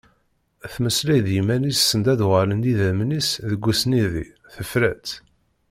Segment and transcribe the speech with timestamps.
[0.73, 5.11] Temmeslay d yimman-is send a d-uɣalen idammen-is deg usnidi, tefra-tt…